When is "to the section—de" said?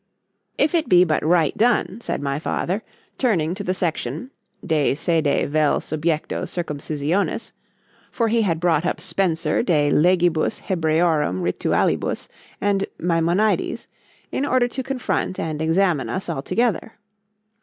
3.53-4.95